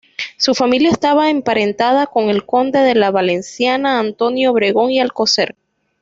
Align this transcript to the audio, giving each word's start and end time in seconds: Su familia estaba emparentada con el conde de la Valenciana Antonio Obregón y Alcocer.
Su 0.35 0.55
familia 0.55 0.89
estaba 0.89 1.29
emparentada 1.29 2.07
con 2.07 2.31
el 2.31 2.43
conde 2.43 2.79
de 2.79 2.95
la 2.95 3.11
Valenciana 3.11 3.99
Antonio 3.99 4.51
Obregón 4.51 4.89
y 4.89 4.99
Alcocer. 4.99 5.53